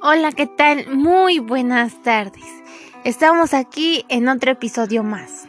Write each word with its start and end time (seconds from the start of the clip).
Hola, 0.00 0.30
¿qué 0.30 0.46
tal? 0.46 0.94
Muy 0.94 1.40
buenas 1.40 2.00
tardes. 2.04 2.44
Estamos 3.02 3.52
aquí 3.52 4.04
en 4.08 4.28
otro 4.28 4.52
episodio 4.52 5.02
más. 5.02 5.48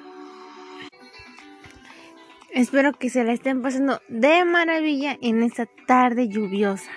Espero 2.49 2.93
que 2.93 3.11
se 3.11 3.23
la 3.23 3.33
estén 3.33 3.61
pasando 3.61 4.01
de 4.07 4.45
maravilla 4.45 5.19
en 5.21 5.43
esta 5.43 5.67
tarde 5.67 6.29
lluviosa. 6.29 6.89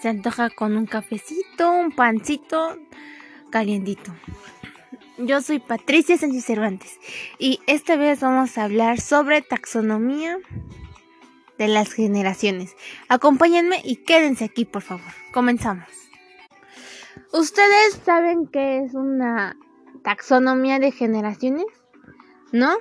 Se 0.00 0.08
antoja 0.08 0.48
con 0.48 0.78
un 0.78 0.86
cafecito, 0.86 1.70
un 1.70 1.92
pancito 1.92 2.78
calientito. 3.50 4.14
Yo 5.18 5.42
soy 5.42 5.58
Patricia 5.58 6.16
Sánchez 6.16 6.46
Cervantes 6.46 6.98
y 7.38 7.60
esta 7.66 7.96
vez 7.96 8.20
vamos 8.20 8.56
a 8.56 8.64
hablar 8.64 9.02
sobre 9.02 9.42
taxonomía 9.42 10.38
de 11.58 11.68
las 11.68 11.92
generaciones. 11.92 12.74
Acompáñenme 13.08 13.82
y 13.84 13.96
quédense 13.96 14.44
aquí, 14.44 14.64
por 14.64 14.80
favor. 14.80 15.12
Comenzamos. 15.30 16.07
¿Ustedes 17.32 18.00
saben 18.04 18.46
qué 18.46 18.84
es 18.84 18.94
una 18.94 19.56
taxonomía 20.02 20.78
de 20.78 20.92
generaciones? 20.92 21.66
¿No? 22.52 22.76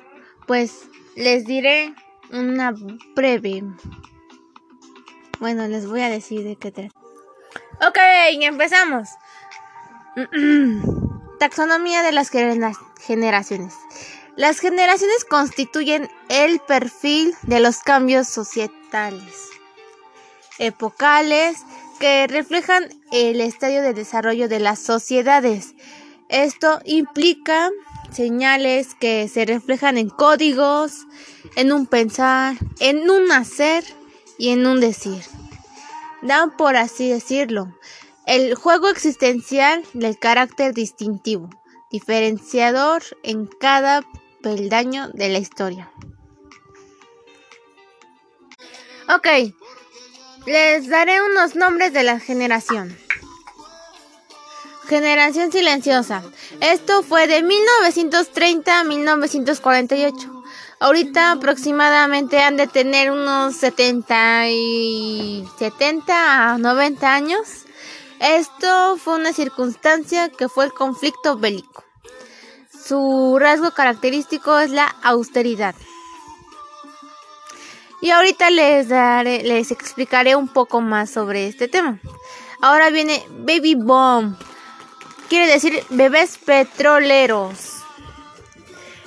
Pues 0.46 0.88
les 1.16 1.46
diré 1.46 1.94
una 2.32 2.73
breve. 3.16 3.64
Bueno, 5.40 5.68
les 5.68 5.88
voy 5.88 6.02
a 6.02 6.10
decir 6.10 6.44
de 6.44 6.56
qué 6.56 6.72
trata. 6.72 6.94
Ok, 7.88 7.98
empezamos. 8.42 9.10
Taxonomía 11.40 12.02
de 12.02 12.12
las 12.14 12.32
generaciones. 12.32 13.76
Las 14.36 14.59
generaciones 14.59 15.26
constituyen 15.26 16.09
el 16.30 16.59
perfil 16.59 17.36
de 17.44 17.59
los 17.59 17.80
cambios 17.80 18.28
societales, 18.28 19.50
epocales, 20.59 21.58
que 22.00 22.28
reflejan 22.28 22.88
el 23.12 23.42
estadio 23.42 23.81
de 23.81 23.94
desarrollo 23.94 24.48
de 24.48 24.59
las 24.59 24.80
sociedades. 24.80 25.76
Esto 26.30 26.80
implica 26.86 27.70
señales 28.12 28.95
que 28.95 29.28
se 29.28 29.45
reflejan 29.45 29.98
en 29.98 30.09
códigos, 30.09 31.06
en 31.56 31.72
un 31.72 31.86
pensar, 31.86 32.56
en 32.80 33.09
un 33.09 33.31
hacer 33.31 33.84
y 34.38 34.50
en 34.50 34.66
un 34.66 34.80
decir. 34.80 35.23
Dan 36.22 36.56
por 36.58 36.76
así 36.76 37.09
decirlo 37.09 37.73
el 38.28 38.56
juego 38.56 38.89
existencial 38.89 39.86
del 39.94 40.20
carácter 40.20 40.73
distintivo, 40.73 41.50
diferenciador 41.89 43.02
en 43.23 43.48
cada 43.48 44.04
peldaño 44.44 45.08
de 45.14 45.30
la 45.30 45.38
historia. 45.38 45.89
Ok, 49.08 49.28
les 50.48 50.88
daré 50.88 51.22
unos 51.22 51.56
nombres 51.58 51.92
de 51.92 52.03
la 52.03 52.22
generación. 52.22 52.98
Generación 54.88 55.52
silenciosa. 55.52 56.23
Esto 56.62 57.04
fue 57.04 57.28
de 57.28 57.44
1930 57.44 58.80
a 58.80 58.84
1948. 58.86 60.44
Ahorita 60.80 61.31
aproximadamente 61.31 62.39
han 62.39 62.56
de 62.56 62.67
tener 62.67 63.12
unos 63.12 63.58
70 63.58 64.48
y 64.48 65.45
70 65.59 66.54
a 66.54 66.58
90 66.58 67.14
años. 67.14 67.66
Esto 68.22 68.95
fue 68.95 69.16
una 69.16 69.34
circunstancia 69.34 70.30
que 70.30 70.48
fue 70.48 70.64
el 70.64 70.73
conflicto 70.73 71.38
bélico. 71.38 71.84
Su 72.72 73.38
rasgo 73.38 73.72
característico 73.72 74.58
es 74.59 74.72
la 74.72 74.88
austeridad. 75.04 75.76
Y 78.00 78.12
ahorita 78.12 78.50
les 78.52 78.90
daré, 78.90 79.42
les 79.44 79.72
explicaré 79.72 80.36
un 80.36 80.48
poco 80.48 80.81
más 80.81 81.09
sobre 81.09 81.48
este 81.48 81.67
tema. 81.67 82.00
Ahora 82.62 82.89
viene 82.89 83.23
Baby 83.30 83.76
Bomb. 83.76 84.36
Quiere 85.30 85.48
decir 85.48 85.83
bebés 85.89 86.38
petroleros. 86.38 87.73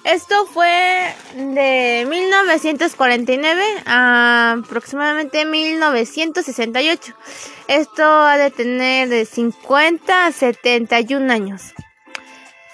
Esto 0.03 0.47
fue 0.47 1.15
de 1.35 2.07
1949 2.09 3.63
a 3.87 4.57
aproximadamente 4.65 5.45
1968. 5.45 7.15
Esto 7.69 8.03
ha 8.03 8.37
de 8.39 8.51
tener 8.51 9.09
de 9.09 9.25
50 9.25 10.27
a 10.27 10.33
71 10.33 11.33
años. 11.33 11.75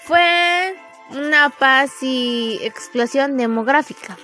Fue 0.05 0.75
una 1.11 1.49
paz 1.49 1.91
y 2.01 2.59
explosión 2.63 3.37
demográfica 3.37 4.17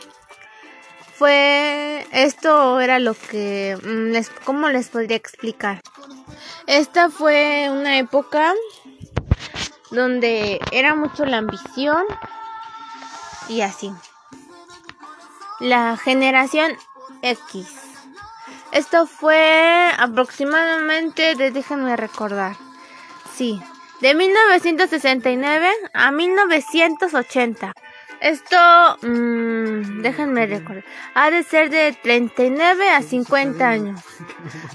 fue 1.16 2.06
esto 2.12 2.79
era 2.79 3.00
lo 3.00 3.13
que 3.13 3.78
mm, 3.81 4.12
les, 4.12 4.29
cómo 4.29 4.69
les 4.69 4.90
podría 4.90 5.18
explicar 5.18 5.81
esta 6.68 7.09
fue 7.09 7.68
una 7.69 7.97
época 7.97 8.53
donde 9.91 10.59
era 10.72 10.96
mucho 10.96 11.25
la 11.25 11.38
ambición 11.38 12.03
y 13.50 13.62
así. 13.62 13.91
La 15.59 15.97
generación 15.97 16.72
X. 17.22 17.68
Esto 18.72 19.06
fue 19.06 19.91
aproximadamente 19.97 21.35
de, 21.35 21.52
déjenme 21.52 21.96
recordar. 21.97 22.56
Sí 23.35 23.62
de 24.00 24.16
1969 24.16 25.69
a 25.94 26.12
1980 26.12 27.73
esto, 28.23 28.57
mmm, 29.01 30.01
déjenme 30.01 30.45
recordar, 30.45 30.85
ha 31.13 31.29
de 31.29 31.44
ser 31.44 31.69
de 31.69 31.91
39 32.01 32.89
a 32.89 33.01
50 33.01 33.67
años. 33.67 34.00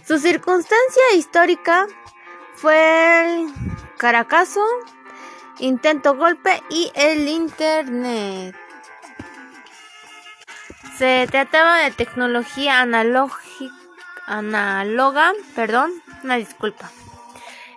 Su 0.06 0.18
circunstancia 0.18 1.14
histórica 1.16 1.86
fue 2.56 3.24
el 3.24 3.48
Caracazo, 3.96 4.60
intento 5.60 6.14
golpe 6.14 6.62
y 6.68 6.92
el 6.94 7.26
Internet. 7.26 8.54
Se 10.98 11.26
trataba 11.30 11.78
de 11.78 11.90
tecnología 11.92 12.80
analógica, 12.80 13.74
perdón, 15.54 15.92
una 16.22 16.36
disculpa. 16.36 16.90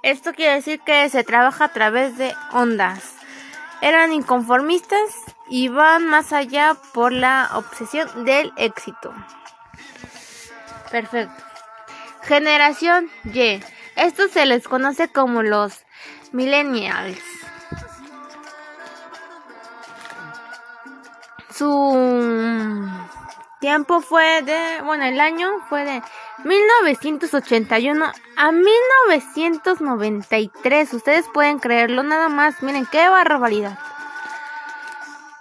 Esto 0.03 0.34
quiere 0.34 0.56
decir 0.56 0.82
que 0.82 1.08
se 1.08 1.24
trabaja 1.24 1.64
a 1.66 1.72
través 1.72 2.18
de 2.18 2.36
ondas. 2.52 3.21
Eran 3.81 4.14
inconformistas 4.14 5.09
y 5.50 5.68
van 5.68 6.08
más 6.08 6.34
allá 6.34 6.78
por 6.94 7.12
la 7.12 7.50
obsesión 7.56 8.25
del 8.25 8.53
éxito. 8.56 9.14
Perfecto. 10.92 11.44
Generación 12.22 13.09
Y. 13.25 13.62
Esto 13.96 14.28
se 14.28 14.46
les 14.46 14.68
conoce 14.68 15.09
como 15.09 15.41
los 15.41 15.86
millennials. 16.31 17.20
Su 21.50 22.90
tiempo 23.59 24.02
fue 24.02 24.41
de, 24.41 24.81
bueno, 24.84 25.06
el 25.06 25.20
año 25.20 25.50
fue 25.70 25.86
de 25.86 26.02
1981 26.44 28.12
a 28.38 28.52
1993. 28.52 30.94
Ustedes 30.94 31.25
pueden 31.34 31.57
creerlo 31.59 32.03
nada 32.03 32.29
más. 32.29 32.62
Miren 32.62 32.85
qué 32.85 33.09
barbaridad. 33.09 33.79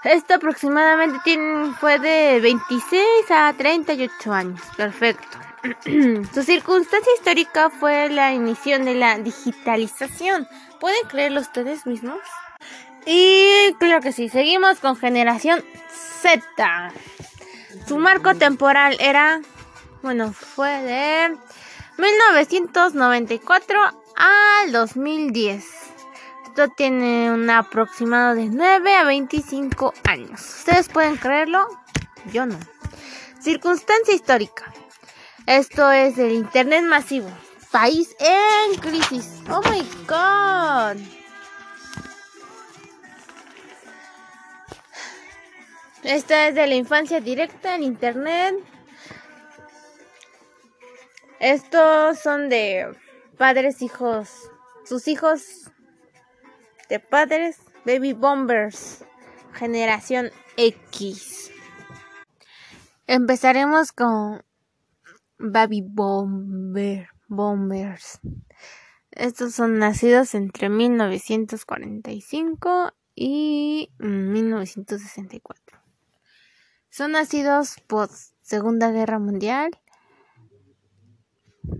Esto 0.04 0.34
aproximadamente 0.34 1.18
tiene, 1.24 1.72
fue 1.74 1.98
de 1.98 2.40
26 2.40 3.04
a 3.30 3.52
38 3.56 4.32
años. 4.32 4.60
Perfecto. 4.76 5.38
Su 6.32 6.42
circunstancia 6.42 7.12
histórica 7.16 7.68
fue 7.68 8.08
la 8.08 8.32
inicio 8.32 8.78
de 8.78 8.94
la 8.94 9.18
digitalización. 9.18 10.48
¿Pueden 10.78 11.06
creerlo 11.08 11.40
ustedes 11.40 11.86
mismos? 11.86 12.20
Y 13.06 13.74
claro 13.78 14.00
que 14.00 14.12
sí, 14.12 14.28
seguimos 14.28 14.78
con 14.78 14.96
generación 14.96 15.62
Z. 16.22 16.92
Su 17.86 17.98
marco 17.98 18.34
temporal 18.34 18.96
era, 19.00 19.40
bueno, 20.02 20.32
fue 20.32 20.70
de 20.82 21.36
1994 21.98 23.80
al 24.16 24.72
2010. 24.72 25.64
Esto 26.46 26.68
tiene 26.68 27.30
un 27.30 27.48
aproximado 27.48 28.34
de 28.34 28.46
9 28.46 28.96
a 28.96 29.04
25 29.04 29.94
años. 30.04 30.40
¿Ustedes 30.40 30.88
pueden 30.88 31.16
creerlo? 31.16 31.66
Yo 32.32 32.46
no. 32.46 32.58
Circunstancia 33.40 34.14
histórica. 34.14 34.72
Esto 35.46 35.90
es 35.90 36.18
el 36.18 36.32
Internet 36.32 36.84
masivo. 36.84 37.30
País 37.70 38.16
en 38.18 38.78
crisis. 38.80 39.42
Oh 39.48 39.62
my 39.70 39.86
god. 40.06 41.00
Esta 46.02 46.48
es 46.48 46.54
de 46.54 46.66
la 46.66 46.74
infancia 46.74 47.20
directa 47.20 47.74
en 47.74 47.82
Internet. 47.82 48.56
Estos 51.40 52.18
son 52.18 52.50
de 52.50 52.94
padres, 53.38 53.80
hijos. 53.80 54.28
Sus 54.84 55.08
hijos 55.08 55.70
de 56.90 57.00
padres 57.00 57.56
Baby 57.86 58.12
Bombers, 58.12 59.06
generación 59.54 60.30
X. 60.58 61.50
Empezaremos 63.06 63.92
con 63.92 64.44
Baby 65.38 65.82
Bomber, 65.82 67.08
Bombers. 67.28 68.20
Estos 69.10 69.54
son 69.54 69.78
nacidos 69.78 70.34
entre 70.34 70.68
1945 70.68 72.92
y 73.14 73.90
1964. 73.98 75.80
Son 76.90 77.12
nacidos 77.12 77.76
post 77.86 78.34
Segunda 78.42 78.90
Guerra 78.90 79.18
Mundial. 79.18 79.70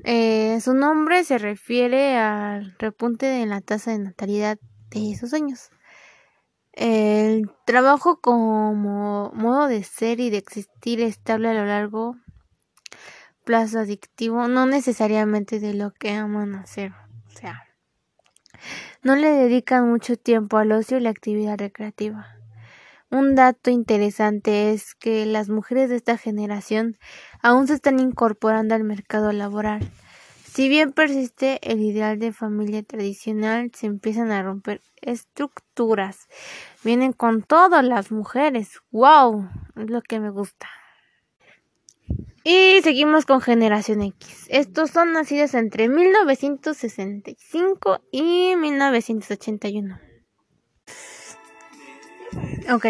Eh, 0.05 0.61
su 0.61 0.75
nombre 0.75 1.25
se 1.25 1.39
refiere 1.39 2.17
al 2.17 2.75
repunte 2.79 3.27
de 3.27 3.47
la 3.47 3.61
tasa 3.61 3.93
de 3.93 3.99
natalidad 3.99 4.59
de 4.91 5.13
esos 5.13 5.35
años. 5.35 5.71
El 6.73 7.51
trabajo 7.67 8.21
como 8.21 9.31
modo 9.35 9.67
de 9.67 9.83
ser 9.83 10.21
y 10.21 10.31
de 10.31 10.39
existir 10.39 11.01
estable 11.01 11.49
a 11.49 11.55
lo 11.55 11.65
largo 11.65 12.17
plazo 13.45 13.81
adictivo, 13.81 14.49
no 14.49 14.67
necesariamente 14.67 15.61
de 15.61 15.75
lo 15.75 15.93
que 15.93 16.13
aman 16.13 16.55
hacer. 16.55 16.93
O 17.27 17.31
sea, 17.31 17.65
no 19.03 19.17
le 19.17 19.31
dedican 19.31 19.91
mucho 19.91 20.17
tiempo 20.17 20.59
al 20.59 20.73
ocio 20.73 20.99
y 20.99 21.01
la 21.01 21.11
actividad 21.11 21.59
recreativa. 21.59 22.40
Un 23.11 23.35
dato 23.35 23.71
interesante 23.71 24.73
es 24.73 24.95
que 24.95 25.27
las 25.27 25.49
mujeres 25.49 25.91
de 25.91 25.97
esta 25.97 26.17
generación 26.17 26.97
aún 27.43 27.67
se 27.67 27.75
están 27.75 27.99
incorporando 27.99 28.77
al 28.77 28.85
mercado 28.85 29.33
laboral. 29.33 29.81
Si 30.45 30.69
bien 30.69 30.93
persiste 30.93 31.59
el 31.63 31.81
ideal 31.81 32.21
de 32.21 32.33
familia 32.33 32.85
tradicional, 32.85 33.73
se 33.75 33.87
empiezan 33.87 34.31
a 34.31 34.45
romper 34.45 34.81
estructuras. 35.01 36.29
Vienen 36.85 37.13
con 37.13 37.43
todas 37.43 37.85
las 37.85 38.13
mujeres. 38.13 38.79
¡Wow! 38.93 39.49
Es 39.77 39.91
lo 39.91 40.03
que 40.03 40.21
me 40.21 40.31
gusta. 40.31 40.69
Y 42.45 42.81
seguimos 42.83 43.27
con 43.27 43.41
Generación 43.41 44.03
X. 44.03 44.47
Estos 44.49 44.91
son 44.91 45.13
nacidos 45.13 45.55
entre 45.55 45.89
1965 45.89 48.03
y 48.13 48.55
1981. 48.57 50.10
Ok. 52.71 52.87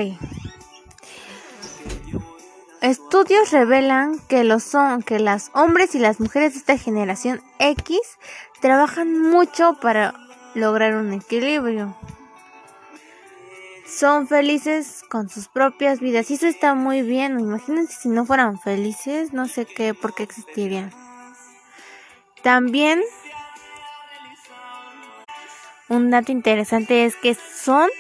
Estudios 2.83 3.51
revelan 3.51 4.19
que 4.29 4.45
los 4.45 4.63
son 4.63 5.03
que 5.03 5.19
las 5.19 5.51
hombres 5.55 5.95
y 5.95 5.99
las 5.99 6.21
mujeres 6.21 6.53
de 6.53 6.59
esta 6.59 6.77
generación 6.77 7.43
X 7.59 7.99
trabajan 8.61 9.19
mucho 9.19 9.79
para 9.81 10.15
lograr 10.55 10.95
un 10.97 11.13
equilibrio. 11.13 11.97
Son 13.87 14.29
felices 14.29 15.03
con 15.09 15.29
sus 15.29 15.49
propias 15.49 16.01
vidas 16.01 16.31
y 16.31 16.35
eso 16.35 16.47
está 16.47 16.75
muy 16.75 17.01
bien. 17.03 17.41
Imagínense 17.41 17.95
si 18.03 18.09
no 18.09 18.27
fueran 18.27 18.61
felices, 18.61 19.33
no 19.33 19.49
sé 19.49 19.65
qué, 19.65 19.95
por 19.95 20.15
qué 20.15 20.25
existirían. 20.25 20.93
También 22.43 23.03
un 25.89 26.11
dato 26.11 26.33
interesante 26.33 27.05
es 27.05 27.17
que 27.17 27.35
son 27.35 27.91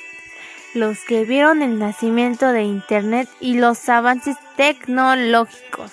los 0.75 1.01
que 1.05 1.25
vieron 1.25 1.63
el 1.63 1.79
nacimiento 1.79 2.53
de 2.53 2.63
Internet 2.63 3.29
y 3.41 3.55
los 3.55 3.89
avances 3.89 4.37
tecnológicos. 4.57 5.93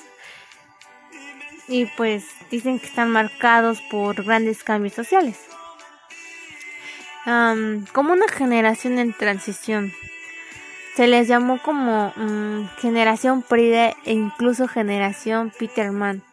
Y 1.68 1.86
pues 1.98 2.26
dicen 2.50 2.80
que 2.80 2.86
están 2.86 3.10
marcados 3.12 3.82
por 3.90 4.24
grandes 4.24 4.64
cambios 4.64 4.94
sociales. 4.94 5.38
como 7.26 8.14
una 8.14 8.28
generación 8.30 9.00
en 9.00 9.14
transición. 9.14 9.92
Se 10.96 11.08
les 11.08 11.28
llamó 11.28 11.62
como 11.62 12.14
mm, 12.16 12.70
generación 12.80 13.42
Pride 13.42 13.96
e 14.06 14.14
incluso 14.14 14.68
generación 14.68 15.52
Peterman. 15.60 16.24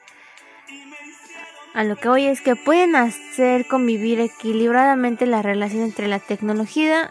A 1.75 1.83
lo 1.83 1.97
que 1.97 2.09
hoy 2.09 2.27
es 2.27 2.41
que 2.41 2.55
pueden 2.55 2.95
hacer 2.95 3.67
convivir 3.67 4.21
equilibradamente 4.21 5.27
la 5.27 5.43
relación 5.43 5.83
entre 5.83 6.07
la 6.07 6.21
tecnología 6.21 7.11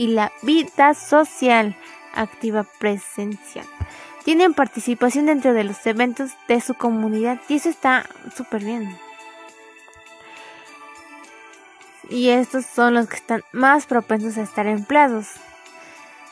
y 0.00 0.06
la 0.06 0.32
vida 0.40 0.94
social 0.94 1.76
activa 2.14 2.64
presencial. 2.78 3.66
Tienen 4.24 4.54
participación 4.54 5.26
dentro 5.26 5.52
de 5.52 5.62
los 5.62 5.86
eventos 5.86 6.30
de 6.48 6.62
su 6.62 6.72
comunidad 6.72 7.38
y 7.50 7.56
eso 7.56 7.68
está 7.68 8.06
súper 8.34 8.64
bien. 8.64 8.98
Y 12.08 12.30
estos 12.30 12.64
son 12.64 12.94
los 12.94 13.08
que 13.08 13.16
están 13.16 13.42
más 13.52 13.84
propensos 13.84 14.38
a 14.38 14.42
estar 14.42 14.66
empleados. 14.66 15.26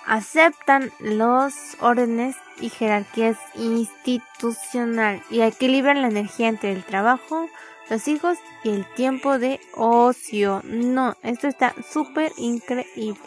Aceptan 0.06 0.90
los 0.98 1.52
órdenes 1.80 2.36
y 2.62 2.70
jerarquías 2.70 3.36
institucional 3.54 5.22
y 5.28 5.42
equilibran 5.42 6.00
la 6.00 6.08
energía 6.08 6.48
entre 6.48 6.72
el 6.72 6.84
trabajo, 6.84 7.50
los 7.90 8.08
hijos 8.08 8.38
y 8.64 8.70
el 8.70 8.86
tiempo 8.94 9.38
de 9.38 9.60
ocio. 9.74 10.62
No, 10.64 11.16
esto 11.22 11.48
está 11.48 11.74
súper 11.92 12.32
increíble. 12.38 13.20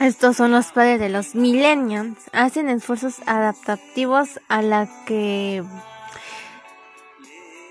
Estos 0.00 0.36
son 0.36 0.52
los 0.52 0.66
padres 0.66 1.00
de 1.00 1.08
los 1.08 1.34
millennials. 1.34 2.18
Hacen 2.32 2.68
esfuerzos 2.68 3.16
adaptativos 3.26 4.38
a 4.48 4.62
la 4.62 4.88
que 5.06 5.64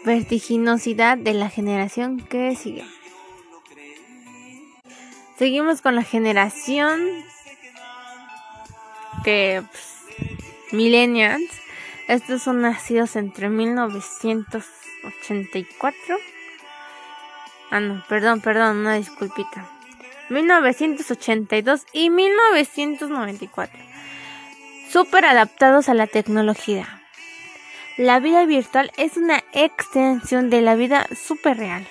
vertiginosidad 0.03 1.17
de 1.17 1.33
la 1.33 1.49
generación 1.49 2.19
que 2.19 2.53
sigue. 2.55 2.83
Seguimos 5.37 5.81
con 5.81 5.95
la 5.95 6.03
generación 6.03 6.99
que 9.23 9.63
pues, 9.71 9.95
millennials. 10.73 11.49
Estos 12.07 12.41
son 12.41 12.61
nacidos 12.61 13.15
entre 13.15 13.47
1984. 13.49 16.17
Ah, 17.69 17.79
no, 17.79 18.03
perdón, 18.09 18.41
perdón, 18.41 18.77
una 18.77 18.95
disculpita. 18.95 19.76
1982 20.29 21.85
y 21.93 22.09
1994. 22.09 23.79
Súper 24.89 25.25
adaptados 25.25 25.89
a 25.89 25.93
la 25.93 26.07
tecnología. 26.07 27.01
La 27.97 28.19
vida 28.19 28.45
virtual 28.45 28.91
es 28.97 29.17
una 29.17 29.43
extensión 29.53 30.49
de 30.49 30.61
la 30.61 30.75
vida 30.75 31.07
súper 31.15 31.57
real. 31.57 31.87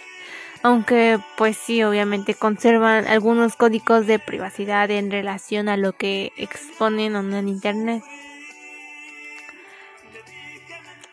Aunque 0.63 1.19
pues 1.37 1.57
sí, 1.57 1.83
obviamente 1.83 2.35
conservan 2.35 3.07
algunos 3.07 3.57
códigos 3.57 4.07
de 4.07 4.19
privacidad 4.19 4.91
en 4.91 5.11
relación 5.11 5.69
a 5.69 5.77
lo 5.77 5.93
que 5.93 6.33
exponen 6.37 7.17
en 7.17 7.49
Internet. 7.49 8.03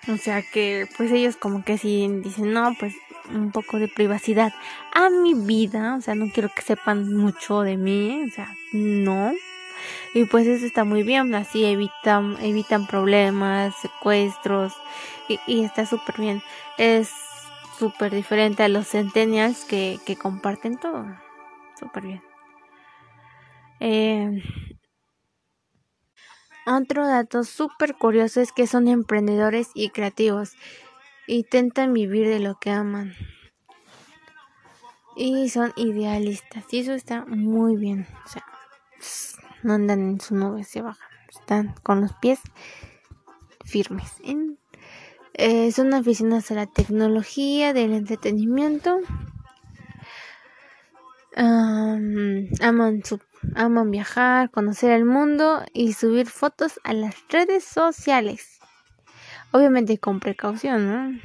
O 0.08 0.18
sea 0.18 0.42
que 0.42 0.88
pues 0.98 1.12
ellos 1.12 1.38
como 1.38 1.64
que 1.64 1.78
sí 1.78 2.08
dicen, 2.24 2.54
no, 2.54 2.74
pues 2.80 2.94
un 3.30 3.52
poco 3.52 3.80
de 3.80 3.88
privacidad 3.88 4.54
a 4.94 5.10
mi 5.10 5.34
vida, 5.34 5.96
o 5.96 6.02
sea, 6.02 6.16
no 6.16 6.30
quiero 6.30 6.50
que 6.50 6.62
sepan 6.62 7.14
mucho 7.14 7.62
de 7.62 7.78
mí, 7.78 8.24
o 8.28 8.32
sea, 8.32 8.56
no. 8.72 9.34
Y 10.14 10.26
pues 10.26 10.48
eso 10.48 10.66
está 10.66 10.84
muy 10.84 11.04
bien, 11.04 11.34
así 11.36 11.66
evitan, 11.66 12.38
evitan 12.42 12.88
problemas, 12.88 13.74
secuestros, 13.82 14.74
y, 15.48 15.64
está 15.64 15.86
súper 15.86 16.20
bien. 16.20 16.42
Es 16.78 17.10
súper 17.78 18.14
diferente 18.14 18.64
a 18.64 18.70
los 18.70 18.88
centennials 18.88 19.66
que, 19.66 20.00
que 20.06 20.16
comparten 20.16 20.78
todo. 20.78 21.06
Súper 21.80 22.04
bien. 22.04 22.24
Eh, 23.80 24.42
otro 26.66 27.06
dato 27.06 27.44
súper 27.44 27.96
curioso 27.96 28.40
es 28.40 28.54
que 28.54 28.68
son 28.68 28.88
emprendedores 28.88 29.70
y 29.74 29.90
creativos. 29.90 30.54
Intentan 31.28 31.94
vivir 31.94 32.28
de 32.28 32.40
lo 32.40 32.56
que 32.60 32.72
aman. 32.72 33.14
Y 35.16 35.50
son 35.50 35.74
idealistas. 35.76 36.66
Y 36.72 36.80
eso 36.80 36.94
está 36.94 37.26
muy 37.26 37.76
bien. 37.76 38.08
O 38.26 38.28
sea, 38.28 38.46
no 39.64 39.74
andan 39.74 40.02
en 40.02 40.20
su 40.20 40.36
nube, 40.36 40.64
se 40.64 40.82
bajan. 40.82 41.08
Están 41.30 41.74
con 41.84 42.02
los 42.02 42.14
pies 42.14 42.40
firmes. 43.66 44.12
Eh, 45.34 45.72
son 45.72 45.94
aficionados 45.94 46.52
a 46.52 46.56
la 46.56 46.68
tecnología, 46.68 47.74
del 47.74 47.94
entretenimiento. 47.94 49.00
aman, 51.36 53.04
su, 53.04 53.20
aman 53.56 53.90
viajar, 53.90 54.52
conocer 54.52 54.92
el 54.92 55.06
mundo 55.06 55.64
y 55.74 55.94
subir 55.94 56.28
fotos 56.28 56.80
a 56.84 56.94
las 56.94 57.16
redes 57.30 57.64
sociales. 57.64 58.60
Obviamente 59.54 60.00
con 60.00 60.20
precaución, 60.20 60.90
¿no? 60.92 61.20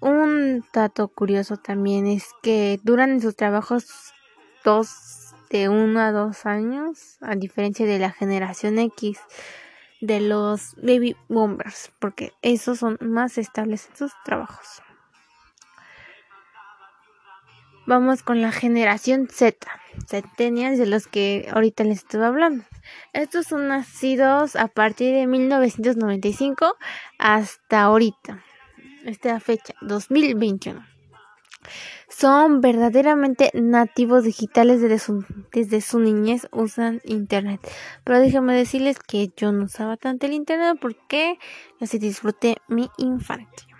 Un 0.00 0.64
dato 0.72 1.06
curioso 1.06 1.56
también 1.56 2.08
es 2.08 2.30
que 2.42 2.80
duran 2.82 3.20
sus 3.20 3.36
trabajos 3.36 4.12
dos 4.64 5.32
de 5.48 5.68
uno 5.68 6.00
a 6.00 6.10
dos 6.10 6.44
años, 6.44 7.18
a 7.20 7.36
diferencia 7.36 7.86
de 7.86 8.00
la 8.00 8.10
generación 8.10 8.80
X 8.80 9.20
de 10.00 10.20
los 10.20 10.74
baby 10.82 11.16
boomers, 11.28 11.92
porque 12.00 12.32
esos 12.42 12.80
son 12.80 12.98
más 13.00 13.38
estables 13.38 13.88
en 13.90 13.96
sus 13.96 14.12
trabajos. 14.24 14.82
Vamos 17.86 18.22
con 18.22 18.40
la 18.40 18.50
generación 18.50 19.28
Z, 19.30 19.68
centennials 20.08 20.78
de 20.78 20.86
los 20.86 21.06
que 21.06 21.46
ahorita 21.52 21.84
les 21.84 21.98
estoy 21.98 22.22
hablando. 22.22 22.64
Estos 23.12 23.46
son 23.46 23.68
nacidos 23.68 24.56
a 24.56 24.68
partir 24.68 25.14
de 25.14 25.26
1995 25.26 26.76
hasta 27.18 27.82
ahorita. 27.82 28.42
esta 29.04 29.38
fecha, 29.38 29.74
2021. 29.82 30.82
Son 32.08 32.62
verdaderamente 32.62 33.50
nativos 33.52 34.24
digitales 34.24 34.80
desde 34.80 34.98
su, 34.98 35.22
desde 35.52 35.82
su 35.82 36.00
niñez, 36.00 36.48
usan 36.52 37.02
internet. 37.04 37.60
Pero 38.02 38.18
déjenme 38.18 38.56
decirles 38.56 38.98
que 38.98 39.30
yo 39.36 39.52
no 39.52 39.64
usaba 39.64 39.98
tanto 39.98 40.24
el 40.24 40.32
internet 40.32 40.78
porque 40.80 41.38
así 41.82 41.98
disfruté 41.98 42.56
mi 42.66 42.88
infancia. 42.96 43.73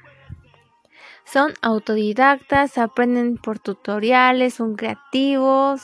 Son 1.35 1.53
autodidactas, 1.63 2.79
aprenden 2.79 3.39
por 3.39 3.59
tutoriales, 3.59 4.55
son 4.55 4.77
creativos 4.77 5.83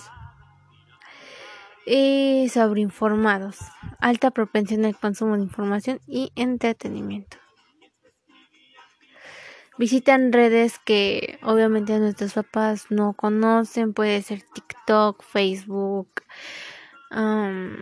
y 1.85 2.49
sobreinformados. 2.55 3.57
Alta 3.99 4.31
propensión 4.31 4.85
al 4.85 4.97
consumo 4.97 5.37
de 5.37 5.43
información 5.43 5.99
y 6.07 6.31
entretenimiento. 6.37 7.37
Visitan 9.77 10.33
redes 10.33 10.79
que 10.79 11.41
obviamente 11.43 11.99
nuestros 11.99 12.35
papás 12.35 12.87
no 12.91 13.15
conocen, 13.15 13.93
puede 13.93 14.23
ser 14.23 14.43
TikTok, 14.55 15.21
Facebook, 15.25 16.23
mm, 17.11 17.75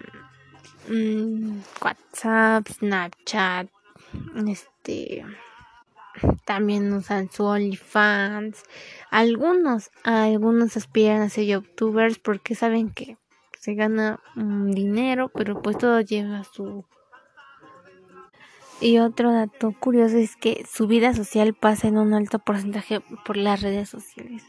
WhatsApp, 1.82 2.66
Snapchat, 2.66 3.68
este 4.46 5.26
también 6.44 6.92
usan 6.92 7.30
su 7.30 7.44
OnlyFans. 7.44 8.62
Algunos, 9.10 9.90
algunos 10.04 10.76
aspiran 10.76 11.22
a 11.22 11.28
ser 11.28 11.44
youtubers 11.44 12.18
porque 12.18 12.54
saben 12.54 12.90
que 12.90 13.16
se 13.58 13.74
gana 13.74 14.20
dinero, 14.34 15.30
pero 15.34 15.60
pues 15.60 15.78
todo 15.78 16.00
lleva 16.00 16.44
su 16.44 16.84
y 18.80 18.98
otro 18.98 19.32
dato 19.32 19.72
curioso 19.72 20.18
es 20.18 20.36
que 20.36 20.64
su 20.70 20.86
vida 20.86 21.12
social 21.12 21.52
pasa 21.52 21.88
en 21.88 21.98
un 21.98 22.14
alto 22.14 22.38
porcentaje 22.38 23.00
por 23.24 23.36
las 23.36 23.60
redes 23.60 23.88
sociales. 23.88 24.44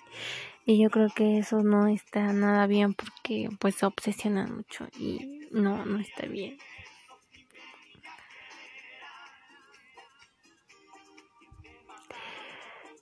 Y 0.66 0.80
yo 0.80 0.92
creo 0.92 1.10
que 1.10 1.40
eso 1.40 1.64
no 1.64 1.88
está 1.88 2.32
nada 2.32 2.68
bien 2.68 2.94
porque 2.94 3.50
pues 3.58 3.76
se 3.76 3.88
obsesionan 3.88 4.56
mucho 4.56 4.88
y 5.00 5.48
no, 5.52 5.84
no 5.84 5.98
está 5.98 6.28
bien. 6.28 6.60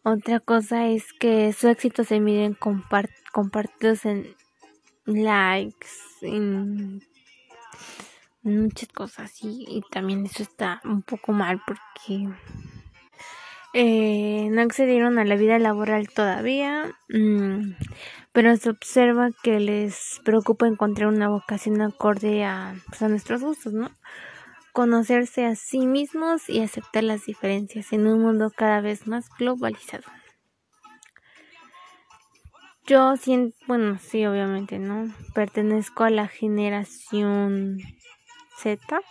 Otra 0.09 0.39
cosa 0.39 0.87
es 0.87 1.11
que 1.11 1.51
su 1.51 1.67
éxito 1.67 2.05
se 2.05 2.21
mide 2.21 2.45
en 2.45 2.53
compartidos 3.33 4.05
en 4.05 4.37
likes, 5.05 5.89
en 6.21 7.01
muchas 8.41 8.87
cosas 8.87 9.33
y, 9.41 9.83
también 9.91 10.25
eso 10.25 10.43
está 10.43 10.79
un 10.85 11.01
poco 11.01 11.33
mal 11.33 11.61
porque 11.67 12.29
eh, 13.73 14.47
no 14.49 14.61
accedieron 14.61 15.19
a 15.19 15.25
la 15.25 15.35
vida 15.35 15.59
laboral 15.59 16.07
todavía, 16.07 16.85
mm, 17.09 17.73
pero 18.31 18.55
se 18.55 18.69
observa 18.69 19.31
que 19.43 19.59
les 19.59 20.21
preocupa 20.23 20.67
encontrar 20.67 21.09
una 21.09 21.27
vocación 21.27 21.81
acorde 21.81 22.45
a, 22.45 22.75
pues, 22.87 23.01
a 23.01 23.09
nuestros 23.09 23.41
gustos, 23.41 23.73
¿no? 23.73 23.91
Conocerse 24.77 25.43
a 25.43 25.55
sí 25.55 25.87
mismos 25.87 26.51
y 26.51 26.61
aceptar 26.61 27.03
las 27.03 27.25
diferencias 27.25 27.91
en 27.93 28.05
un 28.05 28.21
mundo 28.21 28.51
cada 28.55 28.79
vez 28.79 29.07
más 29.07 29.27
globalizado. 29.39 30.03
Yo 32.85 33.17
siento, 33.17 33.57
bueno, 33.65 33.97
sí, 33.97 34.23
obviamente, 34.27 34.77
¿no? 34.77 35.11
Pertenezco 35.33 36.03
a 36.03 36.11
la 36.11 36.27
generación 36.27 37.79
Z. 38.59 39.01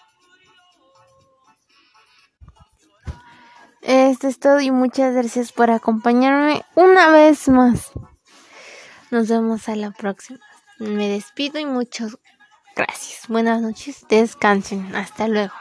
Esto 3.83 4.29
es 4.29 4.39
todo 4.39 4.61
y 4.61 4.71
muchas 4.71 5.15
gracias 5.15 5.51
por 5.51 5.73
acompañarme 5.73 6.65
una 6.77 7.11
vez 7.11 7.49
más. 7.49 7.91
Nos 9.11 9.27
vemos 9.29 9.69
a 9.69 9.75
la 9.75 9.91
próxima. 9.91 10.39
Me 10.79 11.09
despido 11.09 11.59
y 11.59 11.67
muchas 11.67 12.19
gracias. 12.77 13.27
Buenas 13.29 13.61
noches, 13.61 14.07
descansen. 14.09 14.95
Hasta 14.95 15.27
luego. 15.27 15.55